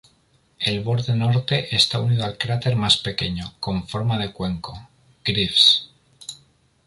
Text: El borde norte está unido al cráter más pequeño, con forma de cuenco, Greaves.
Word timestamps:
El 0.57 0.79
borde 0.83 1.15
norte 1.15 1.75
está 1.75 1.99
unido 2.01 2.25
al 2.25 2.35
cráter 2.39 2.75
más 2.75 2.97
pequeño, 2.97 3.53
con 3.59 3.87
forma 3.87 4.17
de 4.17 4.33
cuenco, 4.33 4.89
Greaves. 5.23 5.91